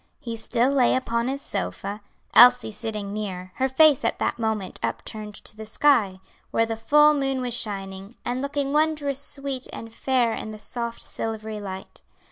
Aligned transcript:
He 0.19 0.35
still 0.35 0.71
lay 0.71 0.95
upon 0.95 1.27
his 1.27 1.43
sofa; 1.43 2.01
Elsie 2.33 2.71
sitting 2.71 3.13
near, 3.13 3.51
her 3.57 3.69
face 3.69 4.03
at 4.03 4.17
that 4.17 4.39
moment 4.39 4.79
upturned 4.81 5.35
to 5.35 5.55
the 5.55 5.63
sky, 5.67 6.19
where 6.49 6.65
the 6.65 6.75
full 6.75 7.13
moon 7.13 7.39
was 7.39 7.53
shining, 7.53 8.15
and 8.25 8.41
looking 8.41 8.73
wondrous 8.73 9.23
sweet 9.23 9.67
and 9.71 9.93
fair 9.93 10.33
in 10.33 10.49
the 10.49 10.59
soft 10.59 11.03
silvery 11.03 11.59
light. 11.59 12.01